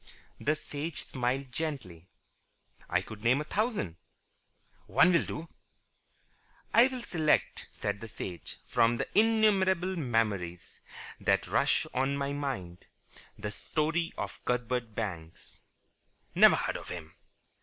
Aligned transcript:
The 0.39 0.55
Sage 0.55 1.03
smiled 1.03 1.51
gently. 1.51 2.07
"I 2.89 3.03
could 3.03 3.21
name 3.21 3.39
a 3.39 3.43
thousand." 3.43 3.97
"One 4.87 5.13
will 5.13 5.25
do." 5.25 5.47
"I 6.73 6.87
will 6.87 7.03
select," 7.03 7.67
said 7.71 8.01
the 8.01 8.07
Sage, 8.07 8.57
"from 8.65 8.97
the 8.97 9.07
innumerable 9.15 9.95
memories 9.95 10.79
that 11.19 11.45
rush 11.45 11.83
to 11.93 12.05
my 12.17 12.33
mind, 12.33 12.87
the 13.37 13.51
story 13.51 14.11
of 14.17 14.43
Cuthbert 14.43 14.95
Banks." 14.95 15.59
"Never 16.33 16.55
heard 16.55 16.77
of 16.77 16.89
him." 16.89 17.13